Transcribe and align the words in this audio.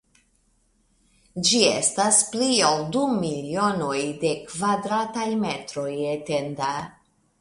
Ĝi 1.49 1.59
estas 1.73 2.21
pli 2.31 2.47
ol 2.69 2.81
du 2.95 3.03
milionoj 3.17 4.01
de 4.25 4.33
kvadrataj 4.49 5.27
metroj 5.45 5.89
etenda. 6.17 6.73